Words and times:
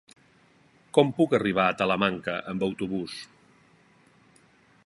Com 0.97 1.11
puc 1.19 1.35
arribar 1.39 1.67
a 1.73 1.77
Talamanca 1.83 2.39
amb 2.55 2.65
autobús? 2.69 3.19